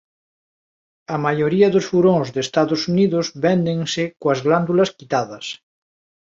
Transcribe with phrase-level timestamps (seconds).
[1.15, 5.45] A maioría dos furóns de Estados Unidos véndense coas glándulas quitadas.